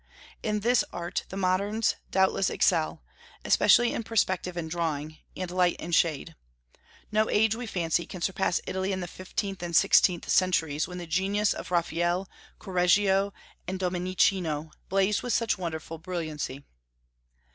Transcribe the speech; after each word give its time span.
In 0.41 0.61
this 0.61 0.83
art 0.91 1.25
the 1.29 1.37
moderns 1.37 1.95
doubtless 2.09 2.49
excel, 2.49 3.03
especially 3.45 3.93
in 3.93 4.01
perspective 4.01 4.57
and 4.57 4.67
drawing, 4.67 5.19
and 5.37 5.51
light 5.51 5.75
and 5.79 5.93
shade. 5.93 6.35
No 7.11 7.29
age, 7.29 7.53
we 7.53 7.67
fancy, 7.67 8.07
can 8.07 8.19
surpass 8.19 8.59
Italy 8.65 8.93
in 8.93 9.01
the 9.01 9.07
fifteenth 9.07 9.61
and 9.61 9.75
sixteenth 9.75 10.27
centuries, 10.27 10.87
when 10.87 10.97
the 10.97 11.05
genius 11.05 11.53
of 11.53 11.69
Raphael, 11.69 12.27
Correggio, 12.59 13.31
and 13.67 13.77
Domenichino 13.79 14.71
blazed 14.89 15.21
with 15.21 15.33
such 15.35 15.59
wonderful 15.59 15.99
brilliancy. 15.99 16.63